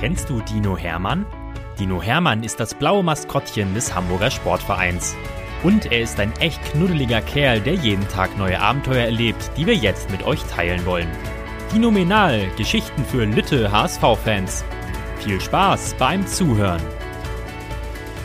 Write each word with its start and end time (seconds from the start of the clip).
Kennst 0.00 0.30
du 0.30 0.40
Dino 0.40 0.78
Hermann? 0.78 1.26
Dino 1.78 2.00
Hermann 2.00 2.42
ist 2.42 2.58
das 2.58 2.74
blaue 2.74 3.02
Maskottchen 3.02 3.74
des 3.74 3.94
Hamburger 3.94 4.30
Sportvereins. 4.30 5.14
Und 5.62 5.92
er 5.92 6.00
ist 6.00 6.18
ein 6.18 6.32
echt 6.40 6.58
knuddeliger 6.72 7.20
Kerl, 7.20 7.60
der 7.60 7.74
jeden 7.74 8.08
Tag 8.08 8.38
neue 8.38 8.58
Abenteuer 8.58 9.04
erlebt, 9.04 9.50
die 9.58 9.66
wir 9.66 9.74
jetzt 9.74 10.10
mit 10.10 10.22
euch 10.22 10.42
teilen 10.44 10.86
wollen. 10.86 11.10
Dinominal, 11.70 12.48
Geschichten 12.56 13.04
für 13.04 13.26
Lütte 13.26 13.70
HSV-Fans. 13.70 14.64
Viel 15.18 15.38
Spaß 15.38 15.96
beim 15.98 16.26
Zuhören. 16.26 16.80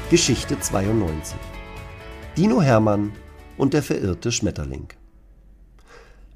Geschichte 0.10 0.57
92 0.57 1.38
Dino 2.38 2.62
Hermann 2.62 3.12
und 3.57 3.73
der 3.73 3.84
verirrte 3.84 4.32
Schmetterling. 4.32 4.88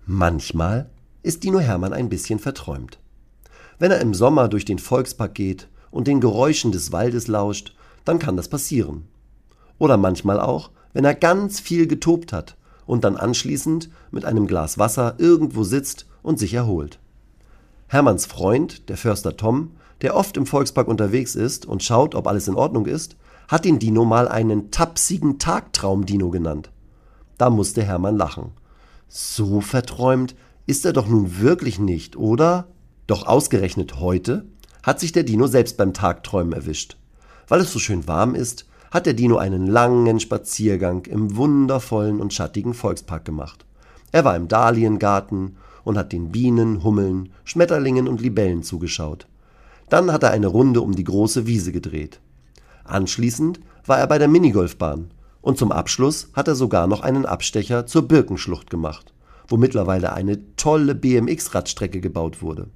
Manchmal 0.06 0.90
ist 1.24 1.46
Dino 1.46 1.62
Hermann 1.62 1.94
ein 1.94 2.10
bisschen 2.10 2.40
verträumt. 2.40 3.00
Wenn 3.80 3.92
er 3.92 4.02
im 4.02 4.14
Sommer 4.14 4.50
durch 4.50 4.66
den 4.66 4.78
Volkspark 4.78 5.34
geht 5.34 5.70
und 5.90 6.08
den 6.08 6.20
Geräuschen 6.20 6.72
des 6.72 6.92
Waldes 6.92 7.28
lauscht, 7.28 7.76
dann 8.06 8.20
kann 8.20 8.38
das 8.38 8.50
passieren. 8.50 9.08
Oder 9.78 9.96
manchmal 9.98 10.40
auch, 10.40 10.72
wenn 10.94 11.06
er 11.06 11.16
ganz 11.16 11.60
viel 11.60 11.88
getobt 11.88 12.34
hat 12.34 12.58
und 12.86 13.04
dann 13.06 13.16
anschließend 13.16 13.90
mit 14.12 14.26
einem 14.26 14.48
Glas 14.48 14.78
Wasser 14.78 15.16
irgendwo 15.18 15.64
sitzt 15.64 16.08
und 16.22 16.40
sich 16.40 16.54
erholt. 16.54 17.00
Hermanns 17.88 18.26
Freund, 18.26 18.90
der 18.90 18.98
Förster 18.98 19.38
Tom, 19.38 19.72
der 20.02 20.16
oft 20.16 20.38
im 20.38 20.46
Volkspark 20.46 20.88
unterwegs 20.88 21.36
ist 21.36 21.66
und 21.66 21.82
schaut, 21.82 22.16
ob 22.16 22.28
alles 22.28 22.48
in 22.48 22.56
Ordnung 22.56 22.86
ist, 22.86 23.16
hat 23.48 23.66
den 23.66 23.80
Dino 23.80 24.06
mal 24.06 24.28
einen 24.28 24.72
tapsigen 24.72 25.40
Tagtraum-Dino 25.40 26.30
genannt. 26.30 26.70
Da 27.38 27.50
musste 27.50 27.82
Hermann 27.82 28.18
lachen. 28.18 28.52
So 29.08 29.62
verträumt 29.62 30.36
ist 30.68 30.86
er 30.86 30.94
doch 30.94 31.08
nun 31.08 31.40
wirklich 31.40 31.80
nicht, 31.80 32.16
oder? 32.16 32.68
Doch 33.10 33.26
ausgerechnet 33.26 34.00
heute 34.00 34.46
hat 34.84 35.00
sich 35.00 35.12
der 35.12 35.24
Dino 35.24 35.48
selbst 35.48 35.78
beim 35.78 35.94
Tagträumen 35.96 36.54
erwischt. 36.54 36.96
Weil 37.48 37.62
es 37.62 37.74
so 37.74 37.80
schön 37.80 38.08
warm 38.08 38.36
ist, 38.36 38.68
hat 38.92 39.08
der 39.08 39.16
Dino 39.16 39.38
einen 39.38 39.66
langen 39.66 40.20
Spaziergang 40.20 41.08
im 41.08 41.36
wundervollen 41.36 42.22
und 42.22 42.36
schattigen 42.36 42.76
Volkspark 42.76 43.26
gemacht. 43.26 43.66
Er 44.12 44.26
war 44.26 44.36
im 44.36 44.48
Dahliengarten 44.48 45.58
und 45.84 45.98
hat 45.98 46.12
den 46.12 46.32
Bienen, 46.32 46.84
Hummeln, 46.84 47.30
Schmetterlingen 47.46 48.08
und 48.08 48.22
Libellen 48.22 48.62
zugeschaut. 48.62 49.26
Dann 49.90 50.12
hat 50.12 50.22
er 50.22 50.30
eine 50.30 50.46
Runde 50.46 50.82
um 50.82 50.96
die 50.96 51.04
große 51.04 51.48
Wiese 51.48 51.72
gedreht. 51.72 52.20
Anschließend 52.84 53.60
war 53.88 53.98
er 53.98 54.06
bei 54.06 54.20
der 54.20 54.28
Minigolfbahn 54.28 55.10
und 55.42 55.58
zum 55.58 55.72
Abschluss 55.72 56.30
hat 56.34 56.48
er 56.48 56.54
sogar 56.54 56.86
noch 56.86 57.02
einen 57.02 57.26
Abstecher 57.26 57.88
zur 57.88 58.08
Birkenschlucht 58.08 58.70
gemacht, 58.70 59.16
wo 59.48 59.58
mittlerweile 59.58 60.14
eine 60.14 60.56
tolle 60.58 60.94
BMX-Radstrecke 60.94 62.02
gebaut 62.02 62.44
wurde. 62.44 62.68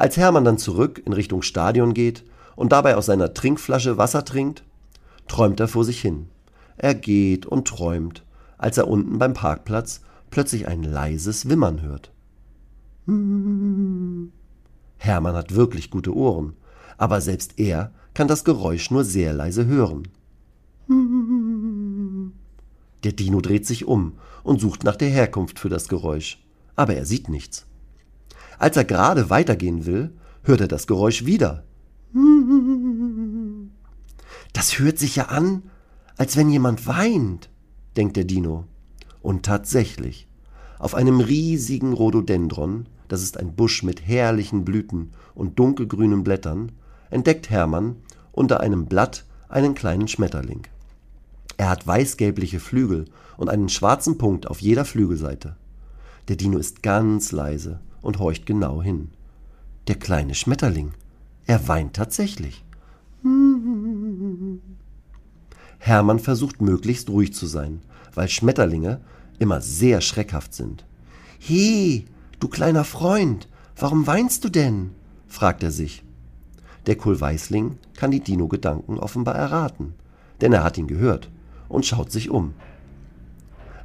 Als 0.00 0.16
Hermann 0.16 0.46
dann 0.46 0.56
zurück 0.56 1.02
in 1.04 1.12
Richtung 1.12 1.42
Stadion 1.42 1.92
geht 1.92 2.24
und 2.56 2.72
dabei 2.72 2.96
aus 2.96 3.04
seiner 3.04 3.34
Trinkflasche 3.34 3.98
Wasser 3.98 4.24
trinkt, 4.24 4.64
träumt 5.28 5.60
er 5.60 5.68
vor 5.68 5.84
sich 5.84 6.00
hin. 6.00 6.30
Er 6.78 6.94
geht 6.94 7.44
und 7.44 7.68
träumt, 7.68 8.24
als 8.56 8.78
er 8.78 8.88
unten 8.88 9.18
beim 9.18 9.34
Parkplatz 9.34 10.00
plötzlich 10.30 10.66
ein 10.66 10.84
leises 10.84 11.50
Wimmern 11.50 11.82
hört. 11.82 12.12
Hermann 14.96 15.34
hat 15.34 15.54
wirklich 15.54 15.90
gute 15.90 16.16
Ohren, 16.16 16.54
aber 16.96 17.20
selbst 17.20 17.58
er 17.58 17.92
kann 18.14 18.26
das 18.26 18.44
Geräusch 18.44 18.90
nur 18.90 19.04
sehr 19.04 19.34
leise 19.34 19.66
hören. 19.66 20.08
Der 23.04 23.12
Dino 23.12 23.42
dreht 23.42 23.66
sich 23.66 23.84
um 23.84 24.14
und 24.44 24.62
sucht 24.62 24.82
nach 24.82 24.96
der 24.96 25.10
Herkunft 25.10 25.58
für 25.58 25.68
das 25.68 25.88
Geräusch, 25.88 26.42
aber 26.74 26.94
er 26.94 27.04
sieht 27.04 27.28
nichts. 27.28 27.66
Als 28.60 28.76
er 28.76 28.84
gerade 28.84 29.30
weitergehen 29.30 29.86
will, 29.86 30.12
hört 30.42 30.60
er 30.60 30.68
das 30.68 30.86
Geräusch 30.86 31.24
wieder. 31.24 31.64
Das 34.52 34.78
hört 34.80 34.98
sich 34.98 35.16
ja 35.16 35.26
an, 35.26 35.62
als 36.16 36.36
wenn 36.36 36.50
jemand 36.50 36.86
weint, 36.88 37.50
denkt 37.96 38.16
der 38.16 38.24
Dino. 38.24 38.64
Und 39.22 39.44
tatsächlich, 39.44 40.28
auf 40.78 40.94
einem 40.94 41.20
riesigen 41.20 41.92
Rhododendron, 41.92 42.86
das 43.06 43.22
ist 43.22 43.38
ein 43.38 43.54
Busch 43.54 43.84
mit 43.84 44.06
herrlichen 44.06 44.64
Blüten 44.64 45.12
und 45.34 45.58
dunkelgrünen 45.58 46.24
Blättern, 46.24 46.72
entdeckt 47.10 47.48
Hermann 47.48 47.96
unter 48.32 48.60
einem 48.60 48.86
Blatt 48.86 49.24
einen 49.48 49.74
kleinen 49.74 50.08
Schmetterling. 50.08 50.62
Er 51.56 51.70
hat 51.70 51.86
weißgelbliche 51.86 52.58
Flügel 52.58 53.04
und 53.36 53.50
einen 53.50 53.68
schwarzen 53.68 54.18
Punkt 54.18 54.48
auf 54.48 54.60
jeder 54.60 54.84
Flügelseite. 54.84 55.56
Der 56.28 56.36
Dino 56.36 56.58
ist 56.58 56.82
ganz 56.82 57.30
leise 57.30 57.80
und 58.02 58.18
horcht 58.18 58.46
genau 58.46 58.82
hin. 58.82 59.10
Der 59.88 59.96
kleine 59.96 60.34
Schmetterling, 60.34 60.92
er 61.46 61.68
weint 61.68 61.94
tatsächlich. 61.94 62.64
Hermann 65.78 66.18
versucht 66.18 66.60
möglichst 66.60 67.08
ruhig 67.08 67.32
zu 67.32 67.46
sein, 67.46 67.80
weil 68.14 68.28
Schmetterlinge 68.28 69.00
immer 69.38 69.60
sehr 69.60 70.00
schreckhaft 70.00 70.54
sind. 70.54 70.84
He, 71.38 72.04
du 72.38 72.48
kleiner 72.48 72.84
Freund, 72.84 73.48
warum 73.76 74.06
weinst 74.06 74.44
du 74.44 74.50
denn? 74.50 74.90
fragt 75.26 75.62
er 75.62 75.70
sich. 75.70 76.02
Der 76.86 76.96
Kohlweißling 76.96 77.78
kann 77.94 78.10
die 78.10 78.20
Dino-Gedanken 78.20 78.98
offenbar 78.98 79.34
erraten, 79.34 79.94
denn 80.40 80.52
er 80.52 80.64
hat 80.64 80.76
ihn 80.76 80.86
gehört 80.86 81.30
und 81.68 81.86
schaut 81.86 82.12
sich 82.12 82.30
um. 82.30 82.54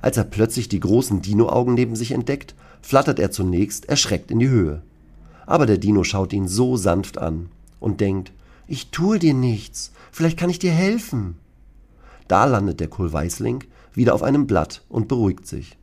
Als 0.01 0.17
er 0.17 0.23
plötzlich 0.23 0.69
die 0.69 0.79
großen 0.79 1.21
Dino-Augen 1.21 1.73
neben 1.73 1.95
sich 1.95 2.11
entdeckt, 2.11 2.55
flattert 2.85 3.17
er 3.17 3.31
zunächst 3.31 3.89
erschreckt 3.89 4.29
in 4.29 4.37
die 4.37 4.49
Höhe. 4.49 4.83
Aber 5.47 5.65
der 5.65 5.79
Dino 5.79 6.03
schaut 6.03 6.33
ihn 6.33 6.47
so 6.47 6.77
sanft 6.77 7.17
an 7.17 7.49
und 7.79 7.99
denkt, 7.99 8.31
ich 8.67 8.91
tue 8.91 9.17
dir 9.17 9.33
nichts, 9.33 9.91
vielleicht 10.11 10.37
kann 10.37 10.51
ich 10.51 10.59
dir 10.59 10.71
helfen. 10.71 11.35
Da 12.27 12.45
landet 12.45 12.79
der 12.79 12.87
Kohlweißling 12.87 13.63
wieder 13.95 14.13
auf 14.13 14.21
einem 14.21 14.45
Blatt 14.45 14.83
und 14.87 15.07
beruhigt 15.07 15.47
sich. 15.47 15.77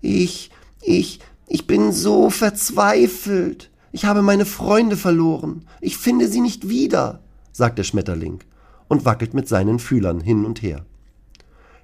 Ich, 0.00 0.50
ich, 0.80 1.20
ich 1.48 1.66
bin 1.66 1.92
so 1.92 2.30
verzweifelt. 2.30 3.70
Ich 3.92 4.06
habe 4.06 4.22
meine 4.22 4.46
Freunde 4.46 4.96
verloren. 4.96 5.66
Ich 5.82 5.98
finde 5.98 6.28
sie 6.28 6.40
nicht 6.40 6.68
wieder, 6.68 7.20
sagt 7.52 7.76
der 7.76 7.84
Schmetterling 7.84 8.40
und 8.88 9.04
wackelt 9.04 9.34
mit 9.34 9.48
seinen 9.48 9.78
Fühlern 9.78 10.20
hin 10.20 10.46
und 10.46 10.62
her. 10.62 10.86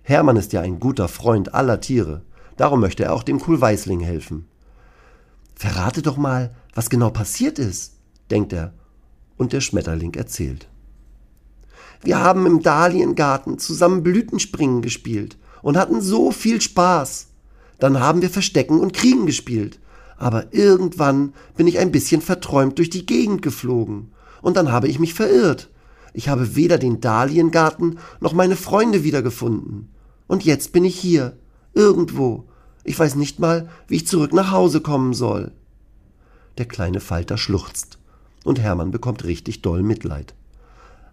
Hermann 0.02 0.36
ist 0.36 0.54
ja 0.54 0.62
ein 0.62 0.80
guter 0.80 1.08
Freund 1.08 1.54
aller 1.54 1.80
Tiere. 1.82 2.22
Darum 2.60 2.80
möchte 2.80 3.04
er 3.04 3.14
auch 3.14 3.22
dem 3.22 3.40
Kohlweißling 3.40 4.00
helfen. 4.00 4.46
Verrate 5.54 6.02
doch 6.02 6.18
mal, 6.18 6.54
was 6.74 6.90
genau 6.90 7.08
passiert 7.08 7.58
ist, 7.58 7.94
denkt 8.30 8.52
er, 8.52 8.74
und 9.38 9.54
der 9.54 9.62
Schmetterling 9.62 10.12
erzählt. 10.12 10.68
Wir 12.02 12.20
haben 12.20 12.44
im 12.44 12.62
Dahliengarten 12.62 13.58
zusammen 13.58 14.02
Blütenspringen 14.02 14.82
gespielt 14.82 15.38
und 15.62 15.78
hatten 15.78 16.02
so 16.02 16.32
viel 16.32 16.60
Spaß. 16.60 17.28
Dann 17.78 17.98
haben 17.98 18.20
wir 18.20 18.28
Verstecken 18.28 18.78
und 18.78 18.92
Kriegen 18.92 19.24
gespielt. 19.24 19.80
Aber 20.18 20.52
irgendwann 20.52 21.32
bin 21.56 21.66
ich 21.66 21.78
ein 21.78 21.92
bisschen 21.92 22.20
verträumt 22.20 22.76
durch 22.76 22.90
die 22.90 23.06
Gegend 23.06 23.40
geflogen. 23.40 24.12
Und 24.42 24.58
dann 24.58 24.70
habe 24.70 24.86
ich 24.86 24.98
mich 24.98 25.14
verirrt. 25.14 25.70
Ich 26.12 26.28
habe 26.28 26.56
weder 26.56 26.76
den 26.76 27.00
Dahliengarten 27.00 27.98
noch 28.20 28.34
meine 28.34 28.56
Freunde 28.56 29.02
wiedergefunden. 29.02 29.88
Und 30.26 30.44
jetzt 30.44 30.74
bin 30.74 30.84
ich 30.84 30.98
hier, 30.98 31.38
irgendwo, 31.72 32.49
ich 32.84 32.98
weiß 32.98 33.14
nicht 33.16 33.38
mal, 33.38 33.68
wie 33.88 33.96
ich 33.96 34.06
zurück 34.06 34.32
nach 34.32 34.50
Hause 34.50 34.80
kommen 34.80 35.14
soll. 35.14 35.52
Der 36.58 36.66
kleine 36.66 37.00
Falter 37.00 37.38
schluchzt, 37.38 37.98
und 38.44 38.60
Hermann 38.60 38.90
bekommt 38.90 39.24
richtig 39.24 39.62
doll 39.62 39.82
Mitleid. 39.82 40.34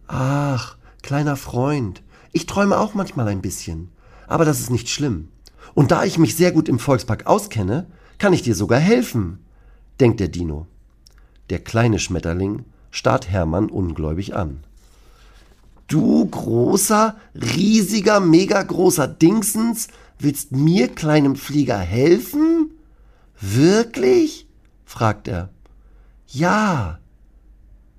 Ach, 0.07 0.78
kleiner 1.01 1.35
Freund, 1.35 2.01
ich 2.31 2.45
träume 2.45 2.78
auch 2.78 2.94
manchmal 2.94 3.28
ein 3.28 3.41
bisschen, 3.41 3.89
aber 4.28 4.45
das 4.45 4.59
ist 4.59 4.69
nicht 4.69 4.89
schlimm. 4.89 5.29
Und 5.73 5.91
da 5.91 6.03
ich 6.05 6.17
mich 6.17 6.35
sehr 6.35 6.51
gut 6.51 6.69
im 6.69 6.79
Volkspark 6.79 7.25
auskenne, 7.25 7.88
kann 8.17 8.34
ich 8.34 8.41
dir 8.41 8.55
sogar 8.55 8.79
helfen, 8.79 9.39
denkt 9.99 10.19
der 10.19 10.28
Dino. 10.28 10.67
Der 11.49 11.59
kleine 11.59 11.99
Schmetterling 11.99 12.66
starrt 12.91 13.29
Hermann 13.29 13.69
ungläubig 13.69 14.35
an. 14.35 14.64
Du 15.87 16.25
großer, 16.25 17.16
riesiger, 17.34 18.19
mega 18.19 18.61
großer 18.61 19.08
Dingsens, 19.08 19.87
Willst 20.19 20.52
mir, 20.52 20.87
kleinem 20.87 21.35
Flieger, 21.35 21.78
helfen? 21.78 22.72
Wirklich? 23.40 24.47
fragt 24.85 25.28
er. 25.28 25.49
Ja, 26.28 26.99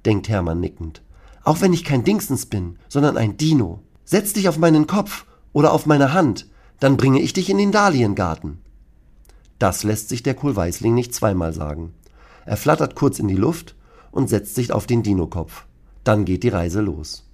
denkt 0.05 0.29
Hermann 0.29 0.61
nickend. 0.61 1.03
Auch 1.45 1.61
wenn 1.61 1.73
ich 1.73 1.85
kein 1.85 2.05
Dingsens 2.05 2.47
bin, 2.47 2.77
sondern 2.89 3.17
ein 3.17 3.37
Dino. 3.37 3.81
Setz 4.05 4.33
dich 4.33 4.49
auf 4.49 4.59
meinen 4.59 4.87
Kopf 4.87 5.27
oder 5.53 5.73
auf 5.73 5.87
meine 5.87 6.13
Hand, 6.13 6.47
dann 6.81 6.97
bringe 6.97 7.21
ich 7.21 7.33
dich 7.33 7.51
in 7.51 7.59
den 7.59 7.73
Dahliengarten. 7.73 8.59
Das 9.59 9.83
lässt 9.83 10.09
sich 10.09 10.23
der 10.23 10.35
Kohlweißling 10.35 10.95
nicht 10.95 11.15
zweimal 11.15 11.53
sagen. 11.53 11.95
Er 12.47 12.57
flattert 12.57 12.95
kurz 12.95 13.19
in 13.19 13.29
die 13.29 13.37
Luft 13.37 13.75
und 14.11 14.29
setzt 14.29 14.55
sich 14.55 14.73
auf 14.73 14.87
den 14.87 15.03
Dinokopf. 15.03 15.67
Dann 16.05 16.25
geht 16.25 16.43
die 16.43 16.49
Reise 16.49 16.81
los. 16.81 17.25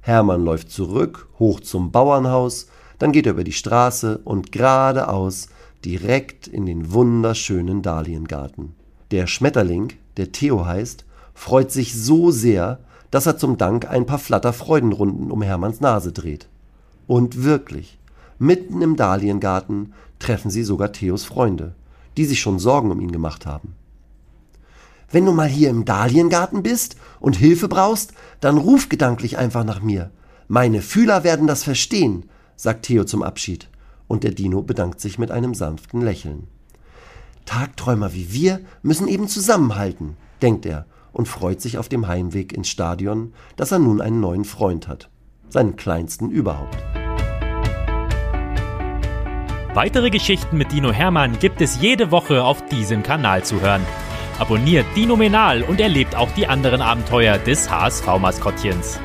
Hermann 0.00 0.44
läuft 0.44 0.70
zurück, 0.70 1.28
hoch 1.38 1.60
zum 1.60 1.90
Bauernhaus, 1.90 2.68
dann 2.98 3.12
geht 3.12 3.26
er 3.26 3.32
über 3.32 3.44
die 3.44 3.52
Straße 3.52 4.18
und 4.24 4.52
geradeaus 4.52 5.48
direkt 5.84 6.46
in 6.46 6.66
den 6.66 6.92
wunderschönen 6.92 7.82
Dahliengarten. 7.82 8.74
Der 9.10 9.26
Schmetterling, 9.26 9.92
der 10.16 10.32
Theo 10.32 10.66
heißt, 10.66 11.04
freut 11.34 11.70
sich 11.70 11.94
so 11.94 12.30
sehr, 12.30 12.80
dass 13.10 13.26
er 13.26 13.38
zum 13.38 13.56
Dank 13.56 13.88
ein 13.88 14.06
paar 14.06 14.18
Flatterfreudenrunden 14.18 15.30
um 15.30 15.42
Hermanns 15.42 15.80
Nase 15.80 16.12
dreht. 16.12 16.48
Und 17.06 17.44
wirklich, 17.44 17.98
mitten 18.38 18.82
im 18.82 18.96
Dahliengarten 18.96 19.94
treffen 20.18 20.50
sie 20.50 20.64
sogar 20.64 20.92
Theos 20.92 21.24
Freunde, 21.24 21.74
die 22.16 22.24
sich 22.24 22.40
schon 22.40 22.58
Sorgen 22.58 22.90
um 22.90 23.00
ihn 23.00 23.12
gemacht 23.12 23.46
haben. 23.46 23.74
Wenn 25.10 25.24
du 25.24 25.32
mal 25.32 25.48
hier 25.48 25.70
im 25.70 25.86
Dahliengarten 25.86 26.62
bist 26.62 26.96
und 27.18 27.36
Hilfe 27.36 27.68
brauchst, 27.68 28.12
dann 28.40 28.58
ruf 28.58 28.90
gedanklich 28.90 29.38
einfach 29.38 29.64
nach 29.64 29.80
mir. 29.80 30.10
Meine 30.48 30.82
Fühler 30.82 31.24
werden 31.24 31.46
das 31.46 31.62
verstehen, 31.62 32.24
sagt 32.58 32.84
Theo 32.84 33.04
zum 33.04 33.22
Abschied, 33.22 33.68
und 34.08 34.24
der 34.24 34.32
Dino 34.32 34.62
bedankt 34.62 35.00
sich 35.00 35.18
mit 35.18 35.30
einem 35.30 35.54
sanften 35.54 36.02
Lächeln. 36.02 36.48
Tagträumer 37.46 38.12
wie 38.12 38.32
wir 38.32 38.60
müssen 38.82 39.08
eben 39.08 39.28
zusammenhalten, 39.28 40.16
denkt 40.42 40.66
er 40.66 40.84
und 41.12 41.28
freut 41.28 41.62
sich 41.62 41.78
auf 41.78 41.88
dem 41.88 42.08
Heimweg 42.08 42.52
ins 42.52 42.68
Stadion, 42.68 43.32
dass 43.56 43.72
er 43.72 43.78
nun 43.78 44.00
einen 44.00 44.20
neuen 44.20 44.44
Freund 44.44 44.88
hat, 44.88 45.08
seinen 45.48 45.76
kleinsten 45.76 46.30
überhaupt. 46.30 46.76
Weitere 49.74 50.10
Geschichten 50.10 50.58
mit 50.58 50.72
Dino 50.72 50.90
Hermann 50.90 51.38
gibt 51.38 51.60
es 51.60 51.80
jede 51.80 52.10
Woche 52.10 52.42
auf 52.42 52.66
diesem 52.66 53.02
Kanal 53.02 53.44
zu 53.44 53.60
hören. 53.60 53.82
Abonniert 54.38 54.86
Dino 54.96 55.16
Menal 55.16 55.62
und 55.62 55.80
erlebt 55.80 56.16
auch 56.16 56.30
die 56.32 56.46
anderen 56.46 56.82
Abenteuer 56.82 57.38
des 57.38 57.70
HSV-Maskottchens. 57.70 58.98